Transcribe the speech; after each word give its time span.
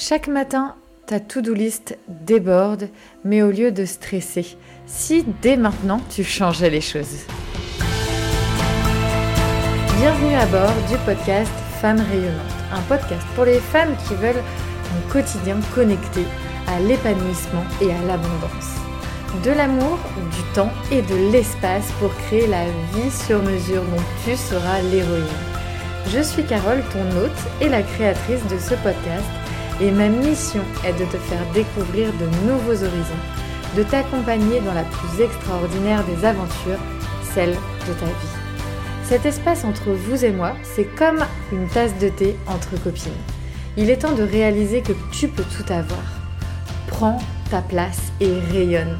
Chaque 0.00 0.28
matin, 0.28 0.76
ta 1.08 1.18
to-do 1.18 1.52
list 1.52 1.98
déborde, 2.06 2.88
mais 3.24 3.42
au 3.42 3.50
lieu 3.50 3.72
de 3.72 3.84
stresser, 3.84 4.56
si 4.86 5.24
dès 5.42 5.56
maintenant 5.56 6.00
tu 6.08 6.22
changeais 6.22 6.70
les 6.70 6.80
choses. 6.80 7.26
Bienvenue 9.98 10.36
à 10.36 10.46
bord 10.46 10.72
du 10.88 10.96
podcast 11.04 11.50
Femmes 11.80 12.00
rayonnantes, 12.12 12.62
un 12.72 12.80
podcast 12.82 13.26
pour 13.34 13.44
les 13.44 13.58
femmes 13.58 13.96
qui 14.06 14.14
veulent 14.14 14.36
un 14.36 15.12
quotidien 15.12 15.56
connecté 15.74 16.22
à 16.68 16.78
l'épanouissement 16.78 17.64
et 17.80 17.90
à 17.90 18.00
l'abondance. 18.06 18.76
De 19.42 19.50
l'amour, 19.50 19.98
du 20.30 20.54
temps 20.54 20.70
et 20.92 21.02
de 21.02 21.32
l'espace 21.32 21.90
pour 21.98 22.14
créer 22.18 22.46
la 22.46 22.66
vie 22.94 23.10
sur 23.10 23.42
mesure 23.42 23.82
dont 23.82 24.04
tu 24.24 24.36
seras 24.36 24.80
l'héroïne. 24.92 25.24
Je 26.06 26.22
suis 26.22 26.44
Carole, 26.44 26.84
ton 26.92 27.18
hôte 27.18 27.60
et 27.60 27.68
la 27.68 27.82
créatrice 27.82 28.46
de 28.46 28.58
ce 28.60 28.74
podcast 28.74 29.26
et 29.80 29.90
ma 29.90 30.08
mission 30.08 30.62
est 30.84 30.92
de 30.92 31.04
te 31.04 31.16
faire 31.16 31.44
découvrir 31.54 32.12
de 32.14 32.26
nouveaux 32.46 32.84
horizons, 32.84 33.24
de 33.76 33.82
t'accompagner 33.82 34.60
dans 34.60 34.74
la 34.74 34.84
plus 34.84 35.22
extraordinaire 35.22 36.02
des 36.04 36.24
aventures, 36.24 36.78
celle 37.34 37.52
de 37.52 37.92
ta 37.98 38.06
vie. 38.06 38.38
Cet 39.04 39.24
espace 39.24 39.64
entre 39.64 39.90
vous 39.90 40.24
et 40.24 40.32
moi, 40.32 40.52
c'est 40.62 40.84
comme 40.96 41.24
une 41.52 41.68
tasse 41.68 41.96
de 41.98 42.08
thé 42.08 42.36
entre 42.46 42.82
copines. 42.82 43.12
Il 43.76 43.90
est 43.90 43.98
temps 43.98 44.14
de 44.14 44.22
réaliser 44.22 44.82
que 44.82 44.92
tu 45.12 45.28
peux 45.28 45.44
tout 45.44 45.72
avoir. 45.72 46.02
Prends 46.88 47.18
ta 47.50 47.62
place 47.62 48.12
et 48.20 48.38
rayonne. 48.52 48.98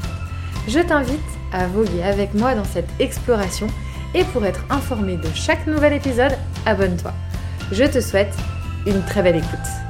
Je 0.67 0.79
t'invite 0.79 1.19
à 1.51 1.67
voguer 1.67 2.03
avec 2.03 2.33
moi 2.33 2.55
dans 2.55 2.63
cette 2.63 2.89
exploration 2.99 3.67
et 4.15 4.23
pour 4.23 4.45
être 4.45 4.65
informé 4.69 5.17
de 5.17 5.27
chaque 5.35 5.67
nouvel 5.67 5.93
épisode, 5.93 6.37
abonne-toi. 6.65 7.13
Je 7.71 7.83
te 7.83 7.99
souhaite 8.01 8.33
une 8.87 9.03
très 9.03 9.21
belle 9.21 9.35
écoute. 9.35 9.88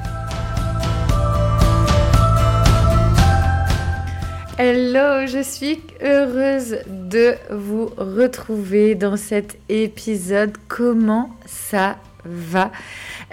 Hello, 4.61 5.25
je 5.25 5.41
suis 5.41 5.79
heureuse 6.03 6.79
de 6.85 7.35
vous 7.49 7.85
retrouver 7.95 8.93
dans 8.93 9.15
cet 9.15 9.57
épisode. 9.69 10.51
Comment 10.67 11.29
ça 11.45 11.95
va? 12.25 12.69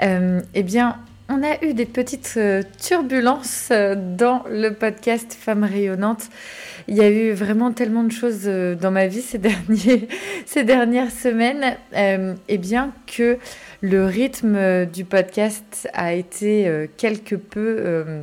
Euh, 0.02 0.40
Eh 0.54 0.62
bien, 0.62 0.98
on 1.28 1.42
a 1.42 1.64
eu 1.64 1.74
des 1.74 1.84
petites 1.84 2.34
euh, 2.36 2.62
turbulences 2.80 3.70
euh, 3.72 3.96
dans 3.96 4.44
le 4.48 4.70
podcast 4.70 5.36
Femmes 5.36 5.64
rayonnantes. 5.64 6.28
Il 6.86 6.94
y 6.94 7.00
a 7.00 7.10
eu 7.10 7.32
vraiment 7.32 7.72
tellement 7.72 8.04
de 8.04 8.12
choses 8.12 8.44
dans 8.44 8.92
ma 8.92 9.08
vie 9.08 9.20
ces, 9.20 9.38
derniers, 9.38 10.06
ces 10.46 10.62
dernières 10.62 11.10
semaines. 11.10 11.76
eh 11.92 12.58
bien 12.58 12.92
que 13.08 13.38
le 13.80 14.06
rythme 14.06 14.86
du 14.86 15.04
podcast 15.04 15.88
a 15.92 16.12
été 16.14 16.88
quelque 16.96 17.34
peu 17.34 18.22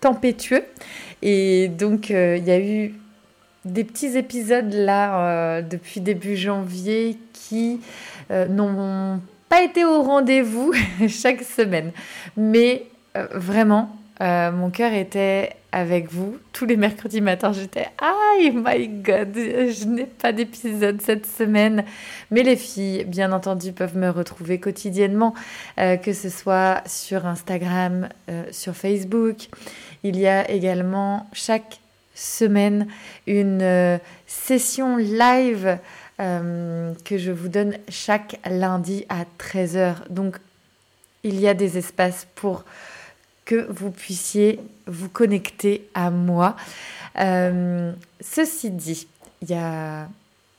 tempétueux. 0.00 0.64
Et 1.22 1.68
donc, 1.68 2.10
euh, 2.10 2.36
il 2.36 2.44
y 2.44 2.50
a 2.50 2.60
eu 2.60 2.94
des 3.64 3.84
petits 3.84 4.16
épisodes 4.16 4.72
là 4.72 5.20
euh, 5.20 5.62
depuis 5.62 6.00
début 6.00 6.36
janvier 6.36 7.18
qui 7.32 7.80
euh, 8.30 8.46
n'ont 8.46 9.20
pas 9.48 9.62
été 9.62 9.84
au 9.84 10.02
rendez-vous 10.02 10.72
chaque 11.08 11.42
semaine. 11.42 11.92
Mais 12.36 12.86
vraiment, 13.32 13.96
mon 14.20 14.70
cœur 14.70 14.92
était 14.92 15.50
avec 15.72 16.12
vous. 16.12 16.36
Tous 16.52 16.66
les 16.66 16.76
mercredis 16.76 17.20
matins, 17.20 17.52
j'étais 17.52 17.88
Oh 18.00 18.50
my 18.52 18.88
god, 18.88 19.32
je 19.34 19.84
n'ai 19.86 20.04
pas 20.04 20.30
d'épisode 20.32 21.00
cette 21.02 21.26
semaine. 21.26 21.84
Mais 22.30 22.44
les 22.44 22.54
filles, 22.54 23.04
bien 23.04 23.32
entendu, 23.32 23.72
peuvent 23.72 23.96
me 23.96 24.10
retrouver 24.10 24.60
quotidiennement, 24.60 25.34
que 25.76 26.12
ce 26.12 26.28
soit 26.28 26.82
sur 26.86 27.26
Instagram, 27.26 28.08
sur 28.52 28.76
Facebook. 28.76 29.48
Il 30.02 30.18
y 30.18 30.26
a 30.26 30.50
également 30.50 31.28
chaque 31.32 31.80
semaine 32.18 32.88
une 33.26 33.62
euh, 33.62 33.98
session 34.26 34.96
live 34.96 35.78
euh, 36.20 36.92
que 37.04 37.16
je 37.16 37.30
vous 37.30 37.48
donne 37.48 37.76
chaque 37.88 38.38
lundi 38.44 39.06
à 39.08 39.24
13h. 39.38 40.08
Donc, 40.10 40.38
il 41.22 41.38
y 41.40 41.48
a 41.48 41.54
des 41.54 41.78
espaces 41.78 42.26
pour 42.34 42.64
que 43.44 43.66
vous 43.70 43.90
puissiez 43.90 44.60
vous 44.86 45.08
connecter 45.08 45.88
à 45.94 46.10
moi. 46.10 46.56
Euh, 47.18 47.92
ceci 48.20 48.70
dit, 48.70 49.06
il 49.42 49.50
y 49.50 49.54
a 49.54 50.08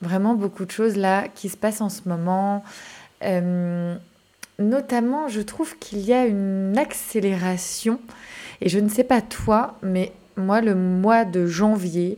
vraiment 0.01 0.33
beaucoup 0.33 0.65
de 0.65 0.71
choses 0.71 0.95
là 0.95 1.27
qui 1.27 1.49
se 1.49 1.57
passent 1.57 1.81
en 1.81 1.89
ce 1.89 2.07
moment. 2.07 2.63
notamment, 4.59 5.27
je 5.27 5.41
trouve 5.41 5.77
qu'il 5.77 5.99
y 5.99 6.13
a 6.13 6.25
une 6.25 6.77
accélération 6.77 7.99
et 8.61 8.69
je 8.69 8.79
ne 8.79 8.89
sais 8.89 9.03
pas 9.03 9.21
toi, 9.21 9.77
mais 9.81 10.11
moi, 10.35 10.61
le 10.61 10.75
mois 10.75 11.25
de 11.25 11.45
janvier 11.47 12.17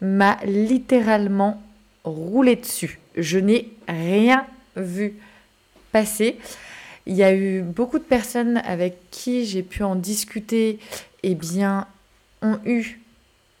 m'a 0.00 0.38
littéralement 0.44 1.62
roulé 2.04 2.56
dessus. 2.56 2.98
Je 3.16 3.38
n'ai 3.38 3.70
rien 3.88 4.46
vu 4.76 5.14
passer. 5.92 6.38
Il 7.06 7.14
y 7.14 7.22
a 7.22 7.34
eu 7.34 7.62
beaucoup 7.62 7.98
de 7.98 8.04
personnes 8.04 8.58
avec 8.58 9.10
qui 9.10 9.44
j'ai 9.46 9.62
pu 9.62 9.82
en 9.82 9.94
discuter, 9.96 10.78
et 11.22 11.30
eh 11.30 11.34
bien, 11.34 11.86
ont 12.42 12.58
eu 12.64 13.00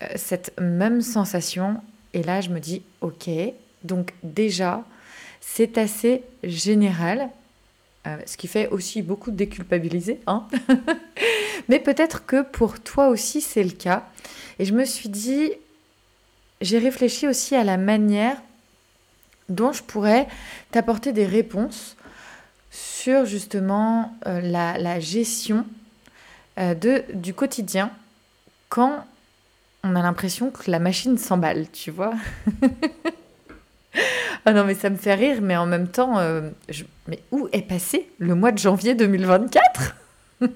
euh, 0.02 0.06
cette 0.16 0.58
même 0.60 1.00
sensation. 1.00 1.80
Et 2.12 2.22
là, 2.22 2.40
je 2.40 2.50
me 2.50 2.60
dis, 2.60 2.82
ok, 3.00 3.30
donc 3.84 4.12
déjà, 4.22 4.84
c'est 5.40 5.78
assez 5.78 6.22
général. 6.42 7.30
Euh, 8.06 8.18
ce 8.26 8.36
qui 8.36 8.46
fait 8.46 8.68
aussi 8.68 9.02
beaucoup 9.02 9.30
déculpabiliser. 9.30 10.20
Hein 10.26 10.46
Mais 11.68 11.78
peut-être 11.78 12.26
que 12.26 12.42
pour 12.42 12.80
toi 12.80 13.08
aussi 13.08 13.40
c'est 13.40 13.64
le 13.64 13.70
cas. 13.70 14.04
Et 14.58 14.64
je 14.64 14.72
me 14.72 14.84
suis 14.84 15.08
dit, 15.08 15.52
j'ai 16.60 16.78
réfléchi 16.78 17.26
aussi 17.26 17.54
à 17.54 17.64
la 17.64 17.76
manière 17.76 18.36
dont 19.48 19.72
je 19.72 19.82
pourrais 19.82 20.26
t'apporter 20.70 21.12
des 21.12 21.26
réponses 21.26 21.96
sur 22.70 23.24
justement 23.24 24.16
euh, 24.26 24.40
la, 24.40 25.00
gestion 25.00 25.66
euh, 26.58 26.74
de, 26.74 27.04
du 27.14 27.32
quotidien 27.34 27.90
quand 28.68 29.04
on 29.84 29.94
a 29.94 30.02
l'impression 30.02 30.50
que 30.50 30.70
la 30.70 30.78
machine 30.78 31.16
s'emballe, 31.18 31.70
tu 31.70 31.90
vois. 31.90 32.14
Ah 34.48 34.52
non, 34.52 34.64
mais 34.64 34.74
ça 34.76 34.90
me 34.90 34.96
fait 34.96 35.14
rire, 35.14 35.40
mais 35.42 35.56
en 35.56 35.66
même 35.66 35.88
temps, 35.88 36.20
euh, 36.20 36.50
mais 37.08 37.18
où 37.32 37.48
est 37.50 37.62
passé 37.62 38.08
le 38.20 38.36
mois 38.36 38.52
de 38.52 38.58
janvier 38.58 38.94
2024 38.94 39.96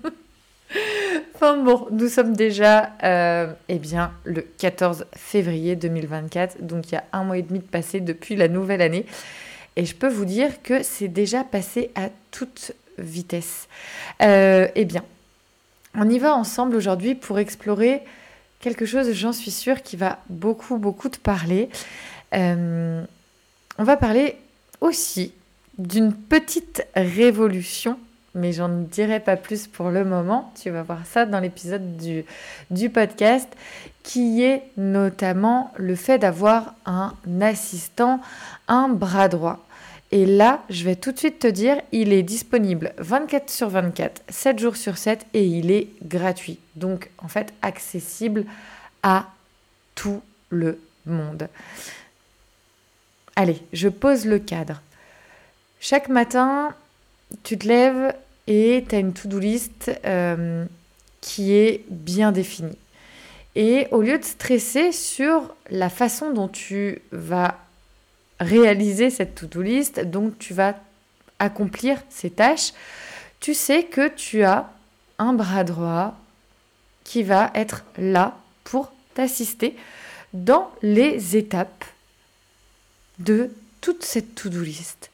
Bon, 1.41 1.87
nous 1.91 2.09
sommes 2.09 2.37
déjà 2.37 2.93
euh, 3.03 3.51
eh 3.71 3.79
bien, 3.79 4.13
le 4.25 4.43
14 4.43 5.07
février 5.17 5.75
2024, 5.75 6.61
donc 6.61 6.89
il 6.89 6.97
y 6.97 6.99
a 6.99 7.05
un 7.15 7.25
mois 7.25 7.39
et 7.39 7.43
demi 7.43 7.61
de 7.61 7.65
passé 7.65 8.01
depuis 8.01 8.37
la 8.37 8.47
nouvelle 8.47 8.83
année. 8.83 9.07
Et 9.77 9.87
je 9.87 9.95
peux 9.95 10.09
vous 10.09 10.27
dire 10.27 10.63
que 10.63 10.83
c'est 10.83 11.09
déjà 11.09 11.43
passé 11.43 11.93
à 11.95 12.11
toute 12.31 12.73
vitesse. 12.99 13.69
Euh, 14.21 14.69
eh 14.75 14.85
bien, 14.85 15.03
on 15.95 16.11
y 16.11 16.19
va 16.19 16.35
ensemble 16.35 16.77
aujourd'hui 16.77 17.15
pour 17.15 17.39
explorer 17.39 18.03
quelque 18.61 18.85
chose, 18.85 19.11
j'en 19.15 19.33
suis 19.33 19.51
sûre, 19.51 19.83
qui 19.83 19.97
va 19.97 20.19
beaucoup, 20.29 20.77
beaucoup 20.77 21.09
te 21.09 21.19
parler. 21.19 21.71
Euh, 22.35 23.03
on 23.79 23.85
va 23.85 23.97
parler 23.97 24.37
aussi 24.83 25.33
d'une 25.79 26.13
petite 26.13 26.87
révolution, 26.95 27.99
mais 28.35 28.53
j'en 28.53 28.69
dirai 28.69 29.21
pas 29.21 29.37
plus 29.37 29.67
pour 29.67 29.91
le 29.91 30.05
moment. 30.05 30.53
Tu 30.61 30.71
vas 30.71 30.83
voir 30.83 31.05
ça 31.07 31.27
dans 31.27 31.41
l'épisode 31.41 31.97
du, 31.97 32.25
du 32.71 32.91
podcast, 32.91 33.49
qui 34.03 34.43
est 34.43 34.63
notamment 34.77 35.73
le 35.77 35.95
fait 35.95 36.19
d'avoir 36.19 36.75
un 36.87 37.15
assistant, 37.41 38.21
un 38.69 38.89
bras 38.89 39.29
droit. 39.29 39.65
Et 40.13 40.27
là, 40.27 40.63
je 40.69 40.85
vais 40.85 40.97
tout 40.97 41.13
de 41.13 41.19
suite 41.19 41.39
te 41.39 41.47
dire, 41.47 41.81
il 41.93 42.13
est 42.13 42.25
disponible 42.25 42.93
24 42.99 43.49
sur 43.49 43.69
24, 43.69 44.23
7 44.29 44.59
jours 44.59 44.77
sur 44.77 44.99
7 44.99 45.25
et 45.35 45.45
il 45.45 45.71
est 45.71 45.89
gratuit. 46.03 46.59
Donc 46.75 47.11
en 47.19 47.29
fait 47.29 47.53
accessible 47.63 48.45
à 49.05 49.27
tout 49.95 50.21
le 50.49 50.81
monde. 51.07 51.49
Allez, 53.37 53.63
je 53.73 53.89
pose 53.89 54.27
le 54.27 54.41
cadre. 54.41 54.83
Chaque 55.79 56.09
matin, 56.09 56.75
tu 57.43 57.59
te 57.59 57.67
lèves 57.67 58.15
et 58.47 58.85
tu 58.89 58.95
as 58.95 58.99
une 58.99 59.13
to-do 59.13 59.39
list 59.39 59.91
euh, 60.05 60.65
qui 61.21 61.53
est 61.53 61.85
bien 61.89 62.33
définie. 62.33 62.79
Et 63.57 63.89
au 63.91 64.01
lieu 64.01 64.19
de 64.19 64.25
stresser 64.25 64.93
sur 64.93 65.55
la 65.71 65.89
façon 65.89 66.31
dont 66.31 66.49
tu 66.49 67.01
vas 67.11 67.59
réaliser 68.39 69.11
cette 69.11 69.35
to-do 69.35 69.63
list, 69.63 70.01
donc 70.01 70.39
tu 70.39 70.55
vas 70.55 70.77
accomplir 71.39 71.99
ces 72.09 72.31
tâches, 72.31 72.73
tu 73.41 73.55
sais 73.55 73.85
que 73.85 74.09
tu 74.09 74.43
as 74.43 74.71
un 75.19 75.33
bras 75.33 75.65
droit 75.65 76.17
qui 77.05 77.23
va 77.23 77.51
être 77.55 77.85
là 77.99 78.37
pour 78.65 78.93
t'assister 79.15 79.77
dans 80.33 80.71
les 80.83 81.37
étapes 81.37 81.85
de 83.19 83.51
toute 83.81 84.05
cette 84.05 84.35
to-do 84.35 84.63
list. 84.63 85.11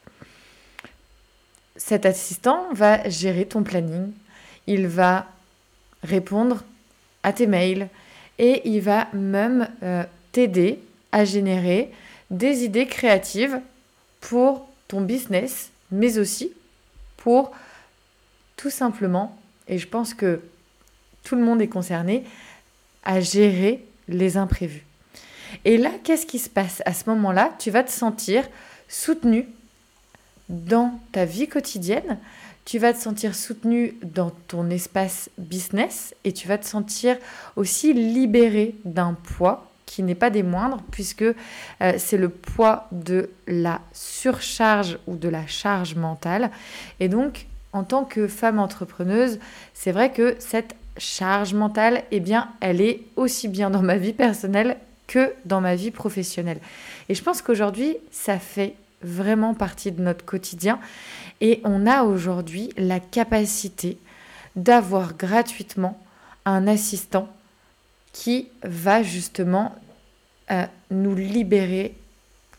Cet 1.86 2.04
assistant 2.04 2.66
va 2.72 3.08
gérer 3.08 3.46
ton 3.46 3.62
planning, 3.62 4.10
il 4.66 4.88
va 4.88 5.28
répondre 6.02 6.64
à 7.22 7.32
tes 7.32 7.46
mails 7.46 7.88
et 8.40 8.68
il 8.68 8.80
va 8.80 9.06
même 9.12 9.68
euh, 9.84 10.02
t'aider 10.32 10.80
à 11.12 11.24
générer 11.24 11.92
des 12.28 12.64
idées 12.64 12.88
créatives 12.88 13.60
pour 14.20 14.68
ton 14.88 15.00
business, 15.00 15.70
mais 15.92 16.18
aussi 16.18 16.50
pour 17.18 17.52
tout 18.56 18.70
simplement, 18.70 19.38
et 19.68 19.78
je 19.78 19.86
pense 19.86 20.12
que 20.12 20.40
tout 21.22 21.36
le 21.36 21.44
monde 21.44 21.62
est 21.62 21.68
concerné, 21.68 22.24
à 23.04 23.20
gérer 23.20 23.84
les 24.08 24.36
imprévus. 24.36 24.84
Et 25.64 25.76
là, 25.76 25.92
qu'est-ce 26.02 26.26
qui 26.26 26.40
se 26.40 26.50
passe? 26.50 26.82
À 26.84 26.92
ce 26.92 27.08
moment-là, 27.10 27.54
tu 27.60 27.70
vas 27.70 27.84
te 27.84 27.92
sentir 27.92 28.42
soutenu 28.88 29.46
dans 30.48 30.98
ta 31.12 31.24
vie 31.24 31.48
quotidienne, 31.48 32.18
tu 32.64 32.78
vas 32.78 32.92
te 32.92 32.98
sentir 32.98 33.34
soutenu 33.34 33.94
dans 34.02 34.30
ton 34.48 34.70
espace 34.70 35.30
business 35.38 36.14
et 36.24 36.32
tu 36.32 36.48
vas 36.48 36.58
te 36.58 36.66
sentir 36.66 37.16
aussi 37.54 37.92
libéré 37.92 38.74
d'un 38.84 39.14
poids 39.14 39.70
qui 39.86 40.02
n'est 40.02 40.16
pas 40.16 40.30
des 40.30 40.42
moindres 40.42 40.82
puisque 40.90 41.22
euh, 41.22 41.34
c'est 41.96 42.16
le 42.16 42.28
poids 42.28 42.88
de 42.90 43.30
la 43.46 43.80
surcharge 43.92 44.98
ou 45.06 45.16
de 45.16 45.28
la 45.28 45.46
charge 45.46 45.94
mentale. 45.94 46.50
Et 46.98 47.08
donc, 47.08 47.46
en 47.72 47.84
tant 47.84 48.04
que 48.04 48.26
femme 48.26 48.58
entrepreneuse, 48.58 49.38
c'est 49.74 49.92
vrai 49.92 50.12
que 50.12 50.34
cette 50.40 50.74
charge 50.98 51.54
mentale, 51.54 52.02
eh 52.10 52.20
bien, 52.20 52.48
elle 52.60 52.80
est 52.80 53.02
aussi 53.14 53.48
bien 53.48 53.70
dans 53.70 53.82
ma 53.82 53.96
vie 53.96 54.12
personnelle 54.12 54.76
que 55.06 55.32
dans 55.44 55.60
ma 55.60 55.76
vie 55.76 55.92
professionnelle. 55.92 56.58
Et 57.08 57.14
je 57.14 57.22
pense 57.22 57.42
qu'aujourd'hui, 57.42 57.96
ça 58.10 58.40
fait 58.40 58.74
vraiment 59.02 59.54
partie 59.54 59.92
de 59.92 60.02
notre 60.02 60.24
quotidien. 60.24 60.78
Et 61.40 61.60
on 61.64 61.86
a 61.86 62.02
aujourd'hui 62.02 62.70
la 62.76 63.00
capacité 63.00 63.98
d'avoir 64.56 65.14
gratuitement 65.14 66.00
un 66.44 66.66
assistant 66.66 67.28
qui 68.12 68.48
va 68.62 69.02
justement 69.02 69.74
euh, 70.50 70.64
nous 70.90 71.14
libérer 71.14 71.96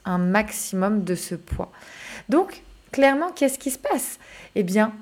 un 0.06 0.20
maximum 0.20 1.04
de 1.04 1.16
ce 1.16 1.36
poids. 1.36 1.72
Donc, 2.30 2.62
clairement, 2.92 3.32
qu'est-ce 3.32 3.58
qui 3.58 3.72
se 3.72 3.80
passe? 3.80 4.20
Eh 4.56 4.64
bien, 4.64 4.94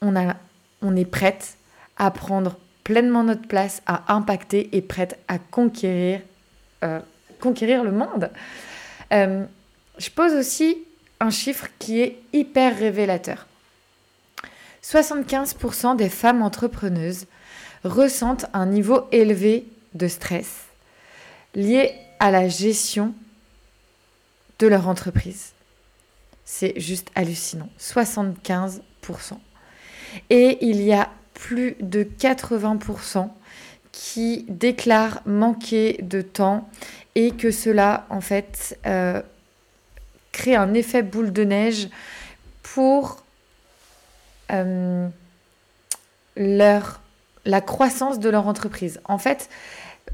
on, 0.00 0.16
a, 0.16 0.36
on 0.80 0.96
est 0.96 1.04
prête 1.04 1.56
à 1.96 2.10
prendre 2.10 2.56
pleinement 2.84 3.24
notre 3.24 3.46
place, 3.46 3.82
à 3.86 4.14
impacter 4.14 4.76
et 4.76 4.82
prête 4.82 5.18
à 5.28 5.38
conquérir, 5.38 6.20
euh, 6.82 7.00
conquérir 7.40 7.84
le 7.84 7.92
monde. 7.92 8.30
Euh, 9.12 9.44
je 9.98 10.10
pose 10.10 10.32
aussi 10.32 10.78
un 11.20 11.30
chiffre 11.30 11.68
qui 11.78 12.00
est 12.00 12.18
hyper 12.32 12.76
révélateur. 12.76 13.46
75% 14.82 15.96
des 15.96 16.08
femmes 16.08 16.42
entrepreneuses 16.42 17.26
ressentent 17.84 18.46
un 18.52 18.66
niveau 18.66 19.06
élevé 19.12 19.66
de 19.94 20.08
stress 20.08 20.64
lié 21.54 21.94
à 22.18 22.30
la 22.30 22.48
gestion 22.48 23.14
de 24.58 24.66
leur 24.66 24.88
entreprise. 24.88 25.52
C'est 26.44 26.78
juste 26.78 27.10
hallucinant. 27.14 27.68
75%. 27.78 28.80
Et 30.30 30.58
il 30.60 30.82
y 30.82 30.92
a 30.92 31.10
plus 31.34 31.76
de 31.80 32.04
80% 32.04 33.28
qui 33.90 34.44
déclarent 34.48 35.20
manquer 35.26 35.98
de 36.02 36.22
temps 36.22 36.68
et 37.14 37.32
que 37.32 37.50
cela, 37.50 38.06
en 38.10 38.20
fait, 38.20 38.78
euh, 38.86 39.22
créer 40.32 40.56
un 40.56 40.74
effet 40.74 41.02
boule 41.02 41.32
de 41.32 41.44
neige 41.44 41.88
pour 42.62 43.22
euh, 44.50 45.08
leur, 46.36 47.00
la 47.44 47.60
croissance 47.60 48.18
de 48.18 48.28
leur 48.28 48.46
entreprise. 48.46 49.00
En 49.04 49.18
fait, 49.18 49.48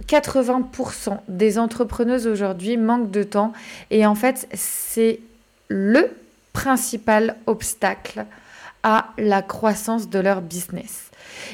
80% 0.06 1.18
des 1.28 1.58
entrepreneuses 1.58 2.26
aujourd'hui 2.26 2.76
manquent 2.76 3.10
de 3.10 3.22
temps 3.22 3.52
et 3.90 4.06
en 4.06 4.14
fait, 4.14 4.48
c'est 4.54 5.20
le 5.68 6.10
principal 6.52 7.36
obstacle 7.46 8.26
à 8.82 9.08
la 9.18 9.42
croissance 9.42 10.08
de 10.08 10.18
leur 10.18 10.40
business. 10.40 11.10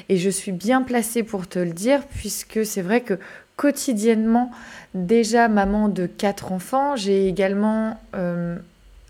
Et 0.08 0.17
je 0.19 0.31
suis 0.31 0.52
bien 0.52 0.82
placée 0.82 1.22
pour 1.22 1.49
te 1.49 1.58
le 1.58 1.72
dire 1.72 2.06
puisque 2.06 2.64
c'est 2.64 2.82
vrai 2.82 3.00
que 3.00 3.19
quotidiennement, 3.56 4.50
déjà 4.94 5.48
maman 5.48 5.88
de 5.88 6.06
quatre 6.06 6.52
enfants, 6.52 6.96
j'ai 6.96 7.28
également 7.28 7.98
euh, 8.14 8.56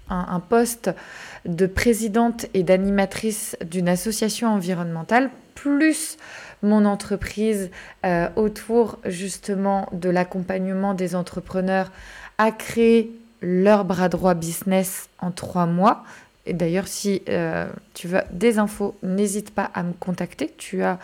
un, 0.09 0.41
poste 0.41 0.91
de 1.47 1.67
présidente 1.67 2.47
et 2.55 2.63
d'animatrice 2.63 3.57
d'une 3.65 3.89
association 3.89 4.49
environnementale, 4.49 5.31
plus 5.55 6.19
mon 6.63 6.85
entreprise 6.85 7.71
euh, 8.05 8.29
autour 8.37 8.99
justement 9.05 9.89
de 9.93 10.11
l'accompagnement 10.11 10.95
des 10.95 11.15
entrepreneurs 11.15 11.91
à 12.39 12.51
créer 12.51 13.13
leur 13.41 13.85
bras 13.85 14.09
droit 14.09 14.35
business 14.35 15.09
en 15.21 15.31
trois 15.31 15.67
mois. 15.67 16.05
Et 16.47 16.53
d'ailleurs, 16.53 16.89
si 16.89 17.23
euh, 17.29 17.67
tu 17.95 18.09
veux 18.09 18.21
des 18.31 18.59
infos, 18.59 18.97
n'hésite 19.03 19.51
pas 19.51 19.71
à 19.75 19.83
me 19.83 19.93
contacter. 19.95 20.53
Tu 20.59 20.83
as 20.83 20.99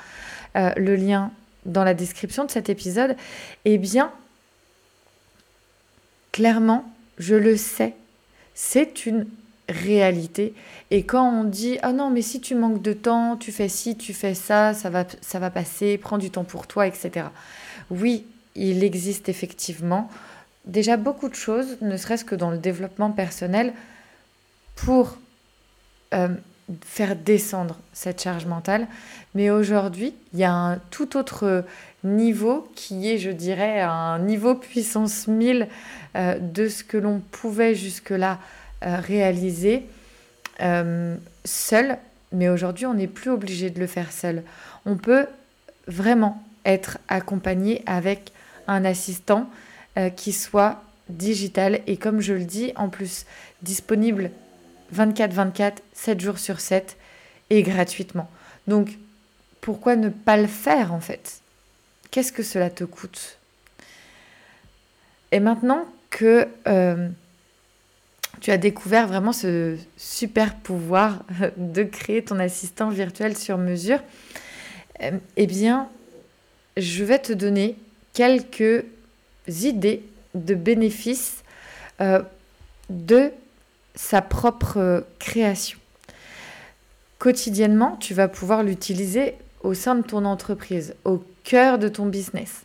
le 0.55 0.97
lien 0.97 1.31
dans 1.67 1.85
la 1.85 1.95
description 1.95 2.45
de 2.45 2.51
cet 2.51 2.69
épisode, 2.69 3.17
eh 3.65 3.79
bien, 3.79 4.13
clairement, 6.33 6.91
je 7.19 7.35
le 7.35 7.57
sais, 7.57 7.95
c'est 8.55 9.07
une 9.07 9.27
réalité. 9.69 10.55
Et 10.91 11.05
quand 11.05 11.29
on 11.29 11.45
dit 11.45 11.79
ah 11.83 11.93
non 11.93 12.11
mais 12.11 12.23
si 12.23 12.41
tu 12.41 12.55
manques 12.55 12.83
de 12.83 12.93
temps, 12.93 13.37
tu 13.37 13.53
fais 13.53 13.69
ci, 13.69 13.97
tu 13.97 14.13
fais 14.13 14.35
ça, 14.35 14.75
ça 14.75 14.91
va 14.91 15.05
ça 15.21 15.39
va 15.39 15.51
passer, 15.51 15.99
prends 15.99 16.19
du 16.19 16.31
temps 16.31 16.45
pour 16.45 16.67
toi, 16.67 16.87
etc. 16.87 17.27
Oui, 17.91 18.27
il 18.57 18.83
existe 18.83 19.29
effectivement 19.29 20.11
déjà 20.65 20.97
beaucoup 20.97 21.29
de 21.29 21.35
choses, 21.35 21.79
ne 21.81 21.97
serait-ce 21.97 22.25
que 22.25 22.35
dans 22.35 22.51
le 22.51 22.59
développement 22.59 23.11
personnel, 23.11 23.73
pour 24.77 25.19
euh, 26.15 26.29
faire 26.85 27.17
descendre 27.17 27.79
cette 27.93 28.23
charge 28.23 28.47
mentale. 28.47 28.87
Mais 29.35 29.51
aujourd'hui, 29.51 30.15
il 30.33 30.39
y 30.39 30.45
a 30.45 30.53
un 30.53 30.79
tout 30.91 31.17
autre 31.17 31.65
niveau 32.05 32.69
qui 32.75 33.11
est, 33.11 33.19
je 33.19 33.31
dirais, 33.31 33.81
un 33.81 34.19
niveau 34.19 34.55
puissance 34.55 35.29
1000 35.29 35.69
euh, 36.17 36.39
de 36.39 36.69
ce 36.69 36.83
que 36.83 36.97
l'on 36.97 37.21
pouvait 37.31 37.75
jusque-là 37.75 38.39
euh, 38.85 38.97
réaliser 39.01 39.87
euh, 40.61 41.17
seul. 41.45 41.99
Mais 42.33 42.49
aujourd'hui, 42.49 42.87
on 42.87 42.95
n'est 42.95 43.07
plus 43.07 43.31
obligé 43.31 43.71
de 43.71 43.81
le 43.81 43.87
faire 43.87 44.13
seul. 44.13 44.43
On 44.87 44.97
peut 44.97 45.27
vraiment 45.87 46.43
être 46.65 46.99
accompagné 47.09 47.83
avec 47.87 48.33
un 48.69 48.85
assistant 48.85 49.49
qui 50.15 50.31
soit 50.31 50.85
digital 51.09 51.81
et 51.89 51.97
comme 51.97 52.21
je 52.21 52.33
le 52.33 52.45
dis, 52.45 52.73
en 52.77 52.89
plus 52.89 53.27
disponible 53.63 54.31
24-24, 54.95 55.75
7 55.93 56.21
jours 56.21 56.39
sur 56.39 56.61
7 56.61 56.97
et 57.51 57.63
gratuitement. 57.63 58.31
Donc, 58.67 58.91
pourquoi 59.61 59.97
ne 59.97 60.09
pas 60.09 60.37
le 60.37 60.47
faire 60.47 60.93
en 60.93 61.01
fait? 61.01 61.41
Qu'est-ce 62.11 62.33
que 62.33 62.43
cela 62.43 62.71
te 62.71 62.85
coûte? 62.85 63.39
Et 65.33 65.41
maintenant 65.41 65.85
que 66.11 66.49
euh, 66.67 67.09
tu 68.41 68.51
as 68.51 68.59
découvert 68.59 69.07
vraiment 69.07 69.33
ce 69.33 69.77
super 69.97 70.57
pouvoir 70.57 71.25
de 71.57 71.83
créer 71.85 72.25
ton 72.25 72.39
assistant 72.39 72.89
virtuel 72.89 73.37
sur 73.37 73.59
mesure, 73.59 74.01
euh, 75.03 75.13
eh 75.37 75.47
bien, 75.47 75.89
je 76.77 77.05
vais 77.05 77.19
te 77.19 77.33
donner 77.33 77.77
quelques 78.13 78.85
idées 79.47 80.03
de 80.35 80.55
bénéfices 80.55 81.43
euh, 82.01 82.23
de 82.89 83.33
sa 84.01 84.23
propre 84.23 85.05
création. 85.19 85.79
Quotidiennement, 87.19 87.97
tu 88.01 88.15
vas 88.15 88.29
pouvoir 88.29 88.63
l'utiliser 88.63 89.35
au 89.63 89.75
sein 89.75 89.95
de 89.95 90.03
ton 90.03 90.25
entreprise, 90.25 90.95
au 91.05 91.23
cœur 91.45 91.79
de 91.79 91.89
ton 91.89 92.07
business. 92.07 92.63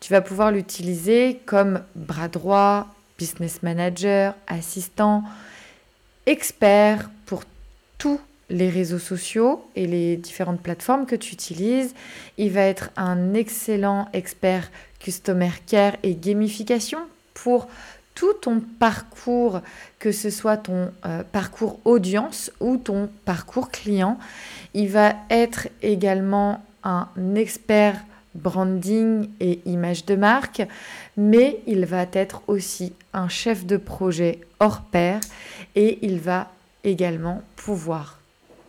Tu 0.00 0.12
vas 0.12 0.20
pouvoir 0.20 0.52
l'utiliser 0.52 1.40
comme 1.46 1.82
bras 1.96 2.28
droit, 2.28 2.86
business 3.18 3.62
manager, 3.62 4.34
assistant, 4.46 5.24
expert 6.26 7.10
pour 7.24 7.44
tous 7.96 8.20
les 8.50 8.68
réseaux 8.68 8.98
sociaux 8.98 9.66
et 9.74 9.86
les 9.86 10.18
différentes 10.18 10.60
plateformes 10.60 11.06
que 11.06 11.16
tu 11.16 11.32
utilises. 11.32 11.94
Il 12.36 12.52
va 12.52 12.60
être 12.60 12.90
un 12.96 13.32
excellent 13.32 14.08
expert 14.12 14.70
customer 15.00 15.50
care 15.66 15.96
et 16.02 16.14
gamification 16.14 16.98
pour 17.32 17.68
tout 18.14 18.32
ton 18.34 18.60
parcours, 18.60 19.60
que 19.98 20.12
ce 20.12 20.30
soit 20.30 20.56
ton 20.56 20.92
euh, 21.04 21.22
parcours 21.32 21.80
audience 21.84 22.52
ou 22.60 22.76
ton 22.76 23.08
parcours 23.24 23.70
client. 23.70 24.18
Il 24.72 24.88
va 24.88 25.14
être 25.30 25.68
également 25.82 26.64
un 26.84 27.08
expert 27.34 27.96
branding 28.34 29.28
et 29.40 29.60
image 29.64 30.04
de 30.06 30.16
marque, 30.16 30.62
mais 31.16 31.60
il 31.66 31.86
va 31.86 32.06
être 32.12 32.42
aussi 32.46 32.92
un 33.12 33.28
chef 33.28 33.64
de 33.64 33.76
projet 33.76 34.40
hors 34.58 34.82
pair 34.82 35.20
et 35.76 35.98
il 36.02 36.18
va 36.18 36.50
également 36.82 37.42
pouvoir 37.56 38.18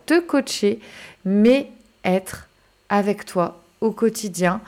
te 0.06 0.20
coacher, 0.20 0.80
mais 1.24 1.70
être 2.04 2.48
avec 2.88 3.24
toi 3.24 3.60
au 3.80 3.90
quotidien 3.90 4.60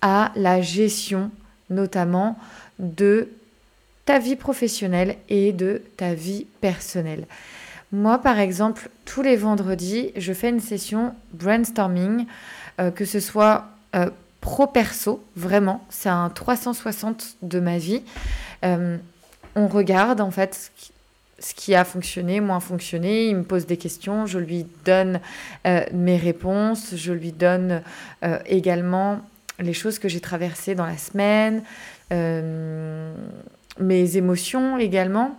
à 0.00 0.32
la 0.34 0.62
gestion 0.62 1.30
notamment 1.70 2.38
de 2.78 3.28
ta 4.08 4.18
vie 4.18 4.36
professionnelle 4.36 5.16
et 5.28 5.52
de 5.52 5.82
ta 5.98 6.14
vie 6.14 6.46
personnelle. 6.62 7.26
Moi, 7.92 8.16
par 8.16 8.38
exemple, 8.38 8.88
tous 9.04 9.20
les 9.20 9.36
vendredis, 9.36 10.12
je 10.16 10.32
fais 10.32 10.48
une 10.48 10.60
session 10.60 11.14
brainstorming, 11.34 12.24
euh, 12.80 12.90
que 12.90 13.04
ce 13.04 13.20
soit 13.20 13.66
euh, 13.94 14.08
pro-perso, 14.40 15.22
vraiment, 15.36 15.84
c'est 15.90 16.08
un 16.08 16.30
360 16.30 17.36
de 17.42 17.60
ma 17.60 17.76
vie. 17.76 18.02
Euh, 18.64 18.96
on 19.54 19.68
regarde 19.68 20.22
en 20.22 20.30
fait 20.30 20.72
ce 21.38 21.52
qui 21.52 21.74
a 21.74 21.84
fonctionné, 21.84 22.40
moins 22.40 22.60
fonctionné. 22.60 23.26
Il 23.26 23.36
me 23.36 23.42
pose 23.42 23.66
des 23.66 23.76
questions, 23.76 24.24
je 24.24 24.38
lui 24.38 24.64
donne 24.86 25.20
mes 25.92 26.16
réponses, 26.16 26.94
je 26.96 27.12
lui 27.12 27.32
donne 27.32 27.82
également 28.46 29.20
les 29.58 29.74
choses 29.74 29.98
que 29.98 30.08
j'ai 30.08 30.20
traversées 30.20 30.74
dans 30.74 30.86
la 30.86 30.96
semaine, 30.96 31.62
mes 33.78 34.16
émotions 34.16 34.78
également. 34.78 35.38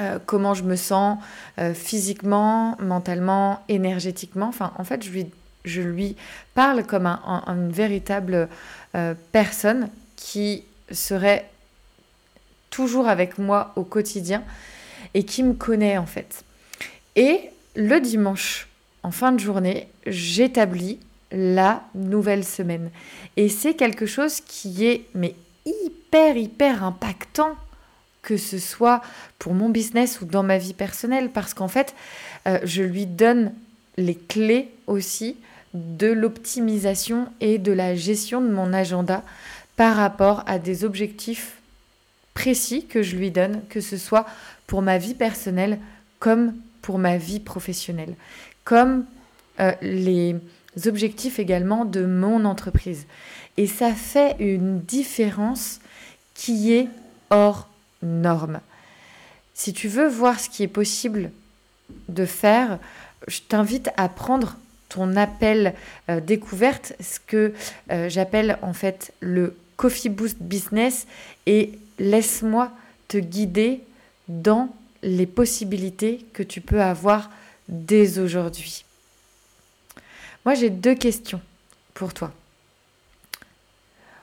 Euh, 0.00 0.18
comment 0.24 0.54
je 0.54 0.64
me 0.64 0.74
sens 0.74 1.18
euh, 1.58 1.72
physiquement, 1.72 2.76
mentalement, 2.80 3.62
énergétiquement. 3.68 4.46
Enfin, 4.48 4.72
en 4.76 4.82
fait, 4.82 5.04
je 5.04 5.10
lui, 5.10 5.26
je 5.64 5.82
lui 5.82 6.16
parle 6.54 6.84
comme 6.84 7.06
un, 7.06 7.44
une 7.46 7.70
véritable 7.70 8.48
euh, 8.96 9.14
personne 9.30 9.88
qui 10.16 10.64
serait 10.90 11.48
toujours 12.70 13.06
avec 13.06 13.38
moi 13.38 13.72
au 13.76 13.84
quotidien 13.84 14.42
et 15.14 15.22
qui 15.22 15.44
me 15.44 15.52
connaît 15.52 15.96
en 15.96 16.06
fait. 16.06 16.44
Et 17.14 17.50
le 17.76 18.00
dimanche, 18.00 18.66
en 19.04 19.12
fin 19.12 19.30
de 19.30 19.38
journée, 19.38 19.88
j'établis 20.06 20.98
la 21.30 21.84
nouvelle 21.94 22.44
semaine. 22.44 22.90
Et 23.36 23.48
c'est 23.48 23.74
quelque 23.74 24.06
chose 24.06 24.40
qui 24.40 24.86
est 24.86 25.04
mais 25.14 25.36
hyper, 25.64 26.03
hyper 26.14 26.84
impactant 26.84 27.56
que 28.22 28.36
ce 28.36 28.58
soit 28.58 29.02
pour 29.38 29.52
mon 29.54 29.68
business 29.68 30.20
ou 30.20 30.24
dans 30.24 30.42
ma 30.42 30.58
vie 30.58 30.72
personnelle, 30.72 31.30
parce 31.30 31.54
qu'en 31.54 31.68
fait, 31.68 31.94
euh, 32.48 32.58
je 32.64 32.82
lui 32.82 33.06
donne 33.06 33.52
les 33.96 34.14
clés 34.14 34.70
aussi 34.86 35.36
de 35.74 36.06
l'optimisation 36.06 37.28
et 37.40 37.58
de 37.58 37.72
la 37.72 37.94
gestion 37.94 38.40
de 38.40 38.48
mon 38.48 38.72
agenda 38.72 39.22
par 39.76 39.96
rapport 39.96 40.42
à 40.46 40.58
des 40.58 40.84
objectifs 40.84 41.58
précis 42.32 42.86
que 42.86 43.02
je 43.02 43.16
lui 43.16 43.30
donne, 43.30 43.60
que 43.68 43.80
ce 43.80 43.96
soit 43.96 44.24
pour 44.66 44.82
ma 44.82 44.98
vie 44.98 45.14
personnelle 45.14 45.78
comme 46.18 46.54
pour 46.80 46.98
ma 46.98 47.16
vie 47.16 47.40
professionnelle, 47.40 48.14
comme 48.64 49.04
euh, 49.60 49.72
les 49.82 50.36
objectifs 50.86 51.38
également 51.38 51.84
de 51.84 52.06
mon 52.06 52.44
entreprise. 52.44 53.06
Et 53.56 53.66
ça 53.66 53.92
fait 53.92 54.36
une 54.38 54.80
différence 54.80 55.80
qui 56.34 56.72
est 56.72 56.88
hors 57.30 57.68
normes. 58.02 58.60
Si 59.54 59.72
tu 59.72 59.88
veux 59.88 60.08
voir 60.08 60.40
ce 60.40 60.50
qui 60.50 60.62
est 60.62 60.68
possible 60.68 61.30
de 62.08 62.26
faire, 62.26 62.78
je 63.28 63.40
t'invite 63.40 63.90
à 63.96 64.08
prendre 64.08 64.56
ton 64.88 65.16
appel 65.16 65.74
euh, 66.08 66.20
découverte, 66.20 66.94
ce 67.00 67.18
que 67.20 67.52
euh, 67.90 68.08
j'appelle 68.08 68.58
en 68.62 68.72
fait 68.72 69.12
le 69.20 69.56
Coffee 69.76 70.08
Boost 70.08 70.36
Business, 70.40 71.06
et 71.46 71.78
laisse-moi 71.98 72.70
te 73.08 73.18
guider 73.18 73.80
dans 74.28 74.74
les 75.02 75.26
possibilités 75.26 76.24
que 76.32 76.42
tu 76.42 76.60
peux 76.60 76.80
avoir 76.82 77.30
dès 77.68 78.18
aujourd'hui. 78.18 78.84
Moi, 80.44 80.54
j'ai 80.54 80.70
deux 80.70 80.94
questions 80.94 81.40
pour 81.94 82.12
toi. 82.12 82.32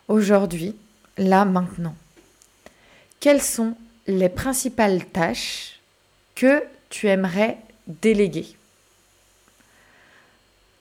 Aujourd'hui, 0.07 0.75
là, 1.17 1.45
maintenant, 1.45 1.95
quelles 3.21 3.41
sont 3.41 3.75
les 4.07 4.27
principales 4.27 5.05
tâches 5.05 5.79
que 6.35 6.63
tu 6.89 7.07
aimerais 7.07 7.57
déléguer 7.87 8.47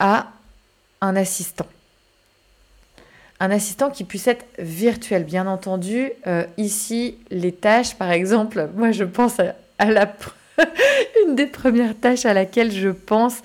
à 0.01 0.33
un 1.01 1.15
assistant? 1.15 1.67
Un 3.39 3.51
assistant 3.51 3.91
qui 3.91 4.05
puisse 4.05 4.27
être 4.27 4.45
virtuel, 4.59 5.25
bien 5.25 5.47
entendu. 5.47 6.11
Euh, 6.27 6.45
ici, 6.57 7.17
les 7.31 7.53
tâches, 7.53 7.95
par 7.95 8.11
exemple, 8.11 8.69
moi 8.75 8.91
je 8.91 9.05
pense 9.05 9.39
à, 9.39 9.91
la 9.91 10.13
une 11.27 11.37
des 11.37 11.47
premières 11.47 11.97
tâches 11.97 12.27
à 12.27 12.35
laquelle 12.35 12.73
je 12.73 12.89
pense, 12.89 13.37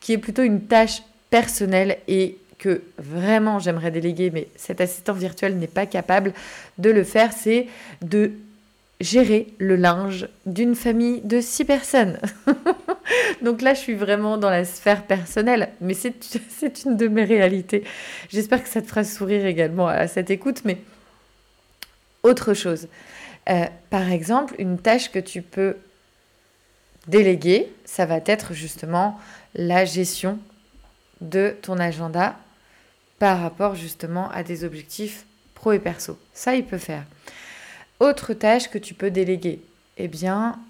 qui 0.00 0.12
est 0.12 0.18
plutôt 0.18 0.42
une 0.42 0.62
tâche 0.62 1.02
personnelle 1.28 1.98
et 2.08 2.38
que 2.58 2.82
vraiment 2.98 3.58
j'aimerais 3.58 3.90
déléguer, 3.90 4.30
mais 4.30 4.48
cet 4.56 4.80
assistant 4.80 5.12
virtuel 5.12 5.58
n'est 5.58 5.66
pas 5.66 5.86
capable 5.86 6.32
de 6.78 6.90
le 6.90 7.04
faire, 7.04 7.32
c'est 7.32 7.66
de 8.00 8.32
gérer 9.04 9.48
le 9.58 9.76
linge 9.76 10.28
d'une 10.46 10.74
famille 10.74 11.20
de 11.20 11.40
six 11.40 11.64
personnes. 11.64 12.18
Donc 13.42 13.60
là, 13.60 13.74
je 13.74 13.80
suis 13.80 13.94
vraiment 13.94 14.38
dans 14.38 14.48
la 14.48 14.64
sphère 14.64 15.04
personnelle, 15.04 15.68
mais 15.80 15.94
c'est 16.48 16.84
une 16.84 16.96
de 16.96 17.08
mes 17.08 17.24
réalités. 17.24 17.84
J'espère 18.30 18.62
que 18.62 18.68
ça 18.68 18.80
te 18.80 18.86
fera 18.86 19.04
sourire 19.04 19.44
également 19.44 19.86
à 19.86 20.08
cette 20.08 20.30
écoute, 20.30 20.62
mais 20.64 20.78
autre 22.22 22.54
chose. 22.54 22.88
Euh, 23.50 23.66
par 23.90 24.10
exemple, 24.10 24.54
une 24.58 24.78
tâche 24.78 25.12
que 25.12 25.18
tu 25.18 25.42
peux 25.42 25.76
déléguer, 27.06 27.70
ça 27.84 28.06
va 28.06 28.20
être 28.24 28.54
justement 28.54 29.20
la 29.54 29.84
gestion 29.84 30.38
de 31.20 31.54
ton 31.60 31.78
agenda 31.78 32.36
par 33.18 33.40
rapport 33.40 33.74
justement 33.74 34.30
à 34.30 34.42
des 34.42 34.64
objectifs 34.64 35.26
pro 35.54 35.72
et 35.72 35.78
perso. 35.78 36.18
Ça, 36.32 36.54
il 36.54 36.64
peut 36.64 36.78
faire. 36.78 37.04
Autre 38.04 38.34
tâche 38.34 38.68
que 38.68 38.76
tu 38.76 38.92
peux 38.92 39.10
déléguer, 39.10 39.62
eh 39.96 40.08
bien, 40.08 40.60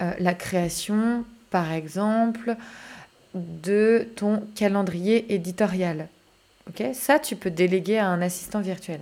euh, 0.00 0.12
la 0.20 0.34
création, 0.34 1.24
par 1.50 1.72
exemple, 1.72 2.54
de 3.34 4.06
ton 4.14 4.46
calendrier 4.54 5.34
éditorial. 5.34 6.06
Ok, 6.68 6.84
ça, 6.94 7.18
tu 7.18 7.34
peux 7.34 7.50
déléguer 7.50 7.98
à 7.98 8.06
un 8.06 8.22
assistant 8.22 8.60
virtuel. 8.60 9.00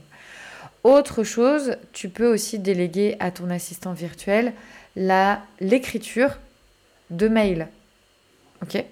Autre 0.83 1.25
chose, 1.25 1.76
tu 1.93 2.09
peux 2.09 2.26
aussi 2.26 2.59
déléguer 2.59 3.17
à 3.21 3.31
ton 3.31 3.50
assistant 3.50 3.93
virtuel 3.93 4.55
l'écriture 4.97 6.38
de 7.11 7.29
mails. 7.29 7.69
Ok? 8.62 8.83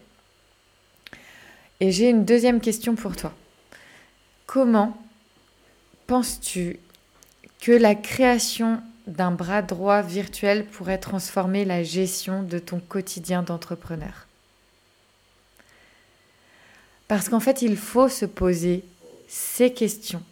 Et 1.81 1.93
j'ai 1.93 2.11
une 2.11 2.27
deuxième 2.27 2.61
question 2.61 2.95
pour 2.95 3.17
toi. 3.17 3.33
Comment 4.45 4.99
penses-tu 6.07 6.79
que 7.63 7.71
la 7.71 7.95
création 7.95 8.83
d'un 9.07 9.31
bras 9.31 9.63
droit 9.63 10.03
virtuel 10.03 10.67
pourrait 10.67 10.99
transformer 10.99 11.65
la 11.65 11.85
gestion 11.85 12.43
de 12.43 12.59
ton 12.59 12.81
quotidien 12.81 13.45
d'entrepreneur. 13.45 14.27
Parce 17.07 17.29
qu'en 17.29 17.39
fait, 17.39 17.63
il 17.63 17.77
faut 17.77 18.09
se 18.09 18.27
poser 18.27 18.85
ces 19.29 19.73
questions 19.73 20.23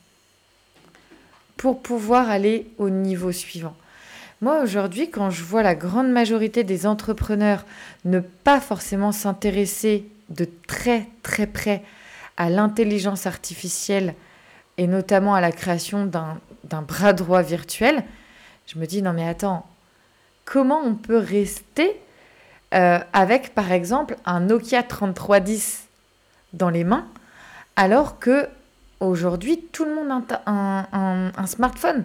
pour 1.57 1.81
pouvoir 1.81 2.29
aller 2.29 2.67
au 2.79 2.91
niveau 2.91 3.31
suivant. 3.31 3.77
Moi, 4.41 4.61
aujourd'hui, 4.63 5.09
quand 5.09 5.31
je 5.31 5.45
vois 5.45 5.63
la 5.63 5.77
grande 5.77 6.11
majorité 6.11 6.65
des 6.65 6.85
entrepreneurs 6.85 7.65
ne 8.05 8.19
pas 8.19 8.61
forcément 8.61 9.13
s'intéresser 9.13 10.05
de 10.31 10.49
très 10.67 11.07
très 11.23 11.47
près 11.47 11.85
à 12.37 12.51
l'intelligence 12.51 13.27
artificielle 13.27 14.15
et 14.79 14.89
notamment 14.89 15.35
à 15.35 15.41
la 15.41 15.53
création 15.53 16.07
d'un 16.07 16.41
d'un 16.65 16.83
bras 16.83 17.13
droit 17.13 17.43
virtuel, 17.43 18.05
je 18.67 18.79
me 18.79 18.87
dis 18.87 19.03
non 19.03 19.13
mais 19.13 19.29
attends, 19.29 19.67
comment 20.45 20.81
on 20.85 20.95
peut 20.95 21.19
rester 21.19 22.01
euh, 22.75 22.99
avec 23.13 23.55
par 23.55 23.73
exemple 23.73 24.17
un 24.25 24.41
Nokia 24.41 24.83
3310 24.83 25.89
dans 26.53 26.71
les 26.71 26.85
mains 26.85 27.07
alors 27.77 28.19
que 28.19 28.49
aujourd'hui 29.01 29.61
tout 29.73 29.85
le 29.85 29.95
monde 29.95 30.25
a 30.47 30.87
un, 30.93 31.47
smartphone? 31.47 32.05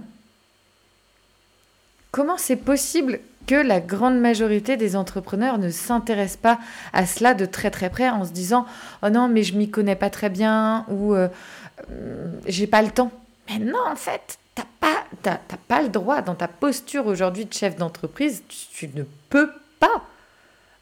Comment 2.12 2.38
c'est 2.38 2.56
possible 2.56 3.20
que 3.46 3.56
la 3.56 3.80
grande 3.80 4.20
majorité 4.20 4.78
des 4.78 4.96
entrepreneurs 4.96 5.60
ne 5.60 5.70
s'intéressent 5.70 6.42
pas 6.42 6.60
à 6.94 7.06
cela 7.06 7.34
de 7.34 7.46
très 7.46 7.70
très 7.70 7.90
près 7.90 8.10
en 8.10 8.26
se 8.26 8.32
disant 8.32 8.66
oh 9.04 9.10
non 9.10 9.28
mais 9.28 9.44
je 9.44 9.56
m'y 9.56 9.70
connais 9.70 9.96
pas 9.96 10.10
très 10.10 10.30
bien 10.30 10.86
ou 10.88 11.14
euh, 11.14 11.28
j'ai 12.48 12.68
pas 12.68 12.82
le 12.82 12.90
temps. 12.90 13.12
Mais 13.50 13.60
non 13.60 13.86
en 13.88 13.96
fait, 13.96 14.40
t'as 15.22 15.38
pas, 15.68 15.82
le 15.82 15.90
droit, 15.90 16.22
dans 16.22 16.36
ta 16.36 16.48
posture 16.48 17.08
aujourd'hui 17.08 17.46
de 17.46 17.54
chef 17.54 17.76
d'entreprise, 17.76 18.44
tu, 18.48 18.90
ne 18.94 19.04
peux 19.30 19.50
pas. 19.80 20.04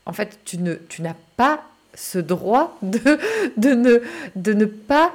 En 0.06 0.14
fait, 0.14 0.40
tu, 0.46 0.58
ne, 0.58 0.76
tu 0.76 1.02
n'as 1.02 1.16
pas 1.38 1.64
ce 1.94 2.20
droit 2.20 2.78
de, 2.82 3.20
de, 3.58 3.74
ne, 3.74 4.02
de 4.36 4.54
ne 4.54 4.66
pas 4.66 5.14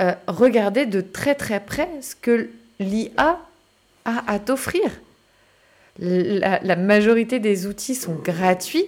euh, 0.00 0.12
regarder 0.26 0.86
de 0.86 1.00
très 1.00 1.34
très 1.34 1.60
près 1.60 1.88
ce 2.02 2.14
que 2.14 2.50
l'IA 2.78 3.38
a 4.04 4.32
à 4.32 4.38
t'offrir. 4.38 4.90
La, 5.98 6.60
la, 6.62 6.76
majorité 6.76 7.38
des 7.38 7.66
outils 7.66 7.94
sont 7.94 8.16
gratuits, 8.16 8.84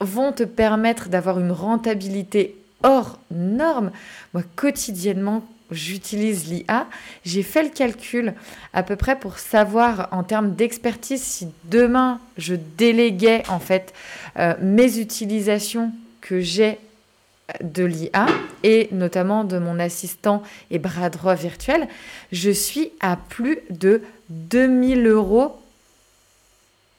vont 0.00 0.32
te 0.32 0.42
permettre 0.42 1.08
d'avoir 1.08 1.40
une 1.40 1.52
rentabilité 1.52 2.56
hors 2.82 3.18
norme. 3.30 3.90
Moi, 4.34 4.42
quotidiennement, 4.54 5.42
j'utilise 5.70 6.48
l'IA, 6.48 6.86
j'ai 7.24 7.42
fait 7.42 7.62
le 7.62 7.70
calcul 7.70 8.34
à 8.72 8.82
peu 8.82 8.96
près 8.96 9.18
pour 9.18 9.38
savoir 9.38 10.08
en 10.12 10.22
termes 10.22 10.54
d'expertise 10.54 11.22
si 11.22 11.48
demain 11.64 12.20
je 12.36 12.54
déléguais 12.54 13.42
en 13.48 13.60
fait 13.60 13.94
euh, 14.38 14.54
mes 14.60 14.98
utilisations 14.98 15.92
que 16.20 16.40
j'ai 16.40 16.78
de 17.62 17.84
l'IA 17.84 18.26
et 18.62 18.88
notamment 18.92 19.44
de 19.44 19.58
mon 19.58 19.78
assistant 19.78 20.42
et 20.70 20.78
bras 20.78 21.10
droit 21.10 21.34
virtuel, 21.34 21.88
je 22.32 22.50
suis 22.50 22.92
à 23.00 23.16
plus 23.16 23.58
de 23.70 24.02
2000 24.30 25.06
euros 25.06 25.60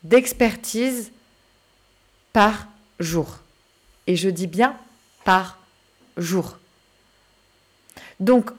d'expertise 0.04 1.12
par 2.32 2.68
jour. 3.00 3.40
Et 4.08 4.16
je 4.16 4.30
dis 4.30 4.48
bien 4.48 4.76
par 5.24 5.58
jour. 6.18 6.60
Donc, 8.20 8.52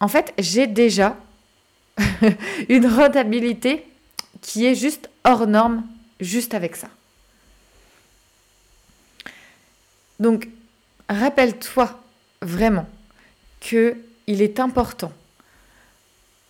en 0.00 0.08
fait, 0.08 0.32
j'ai 0.38 0.66
déjà 0.66 1.16
une 2.68 2.86
rentabilité 2.86 3.86
qui 4.40 4.66
est 4.66 4.74
juste 4.74 5.10
hors 5.24 5.46
norme, 5.46 5.84
juste 6.20 6.54
avec 6.54 6.76
ça. 6.76 6.88
Donc, 10.18 10.48
rappelle-toi 11.08 12.00
vraiment 12.42 12.88
que 13.60 13.96
il 14.26 14.42
est 14.42 14.60
important, 14.60 15.12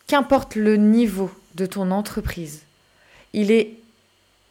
qu'importe 0.07 0.55
le 0.55 0.77
niveau 0.77 1.31
de 1.55 1.67
ton 1.67 1.91
entreprise, 1.91 2.63
il 3.33 3.51
est 3.51 3.77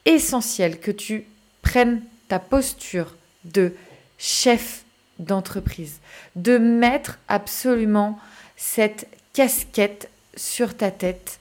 essentiel 0.06 0.80
que 0.80 0.92
tu 0.92 1.26
prennes 1.62 2.02
ta 2.28 2.40
posture 2.40 3.16
de 3.44 3.74
chef 4.18 4.84
d'entreprise, 5.20 6.00
de 6.36 6.58
mettre 6.58 7.20
absolument 7.28 8.18
cette 8.56 9.08
casquette 9.34 10.10
sur 10.36 10.76
ta 10.76 10.92
tête 10.92 11.40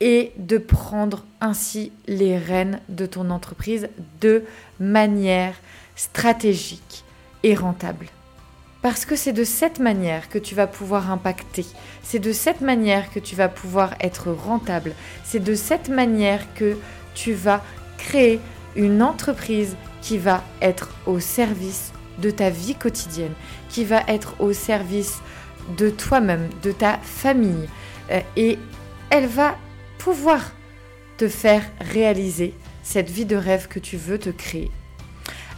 et 0.00 0.32
de 0.36 0.58
prendre 0.58 1.24
ainsi 1.40 1.92
les 2.06 2.36
rênes 2.36 2.80
de 2.88 3.06
ton 3.06 3.30
entreprise 3.30 3.88
de 4.20 4.44
manière 4.78 5.54
stratégique 5.96 7.04
et 7.42 7.54
rentable. 7.54 8.06
Parce 8.82 9.06
que 9.06 9.16
c'est 9.16 9.32
de 9.32 9.44
cette 9.44 9.78
manière 9.78 10.28
que 10.28 10.38
tu 10.38 10.54
vas 10.54 10.66
pouvoir 10.66 11.10
impacter, 11.10 11.64
c'est 12.02 12.18
de 12.18 12.32
cette 12.32 12.60
manière 12.60 13.10
que 13.10 13.18
tu 13.18 13.34
vas 13.34 13.48
pouvoir 13.48 13.94
être 14.00 14.30
rentable, 14.30 14.92
c'est 15.24 15.42
de 15.42 15.54
cette 15.54 15.88
manière 15.88 16.42
que 16.54 16.76
tu 17.14 17.32
vas 17.32 17.62
créer 17.96 18.40
une 18.76 19.02
entreprise 19.02 19.76
qui 20.02 20.18
va 20.18 20.44
être 20.60 20.90
au 21.06 21.18
service 21.18 21.92
de 22.18 22.30
ta 22.30 22.50
vie 22.50 22.74
quotidienne, 22.74 23.34
qui 23.68 23.84
va 23.84 24.02
être 24.08 24.34
au 24.40 24.52
service 24.52 25.20
de 25.76 25.90
toi-même, 25.90 26.48
de 26.62 26.72
ta 26.72 26.98
famille. 26.98 27.68
Euh, 28.10 28.20
et 28.36 28.58
elle 29.10 29.26
va 29.26 29.56
pouvoir 29.98 30.52
te 31.16 31.28
faire 31.28 31.62
réaliser 31.80 32.54
cette 32.82 33.10
vie 33.10 33.24
de 33.24 33.36
rêve 33.36 33.68
que 33.68 33.78
tu 33.78 33.96
veux 33.96 34.18
te 34.18 34.30
créer. 34.30 34.70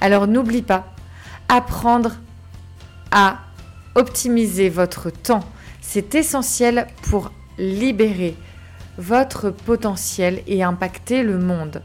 Alors 0.01 0.27
n'oublie 0.27 0.63
pas, 0.63 0.95
apprendre 1.49 2.17
à 3.11 3.39
optimiser 3.95 4.69
votre 4.69 5.11
temps, 5.11 5.45
c'est 5.81 6.15
essentiel 6.15 6.87
pour 7.03 7.33
libérer 7.59 8.37
votre 8.99 9.51
potentiel 9.51 10.43
et 10.47 10.63
impacter 10.63 11.23
le 11.23 11.39
monde. 11.39 11.83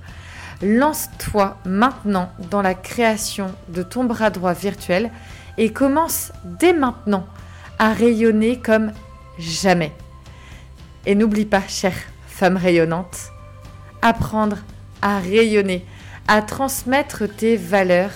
Lance-toi 0.63 1.57
maintenant 1.65 2.31
dans 2.51 2.61
la 2.61 2.75
création 2.75 3.53
de 3.69 3.81
ton 3.81 4.03
bras 4.03 4.29
droit 4.29 4.53
virtuel 4.53 5.11
et 5.57 5.73
commence 5.73 6.31
dès 6.59 6.73
maintenant 6.73 7.25
à 7.79 7.93
rayonner 7.93 8.59
comme 8.59 8.91
jamais. 9.39 9.91
Et 11.05 11.15
n'oublie 11.15 11.45
pas, 11.45 11.63
chère 11.67 11.97
femme 12.27 12.57
rayonnante, 12.57 13.31
apprendre 14.01 14.57
à 15.01 15.19
rayonner, 15.19 15.85
à 16.27 16.41
transmettre 16.41 17.23
tes 17.27 17.55
valeurs, 17.55 18.11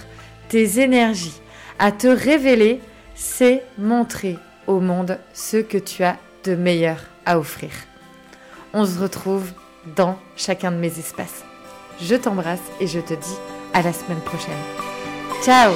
tes 0.49 0.79
énergies, 0.81 1.39
à 1.79 1.91
te 1.91 2.07
révéler, 2.07 2.81
c'est 3.15 3.63
montrer 3.77 4.37
au 4.67 4.79
monde 4.79 5.19
ce 5.33 5.57
que 5.57 5.77
tu 5.77 6.03
as 6.03 6.17
de 6.43 6.55
meilleur 6.55 6.97
à 7.25 7.39
offrir. 7.39 7.71
On 8.73 8.85
se 8.85 8.99
retrouve 8.99 9.51
dans 9.95 10.17
chacun 10.35 10.71
de 10.71 10.77
mes 10.77 10.99
espaces. 10.99 11.44
Je 12.01 12.15
t'embrasse 12.15 12.59
et 12.79 12.87
je 12.87 12.99
te 12.99 13.13
dis 13.13 13.37
à 13.73 13.81
la 13.81 13.93
semaine 13.93 14.21
prochaine. 14.21 14.53
Ciao 15.43 15.73